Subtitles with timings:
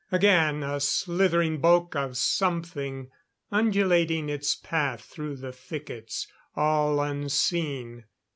[0.11, 3.11] Again, a slithering bulk of something,
[3.51, 6.25] undulating its path through the thickets.
[6.55, 8.05] All unseen.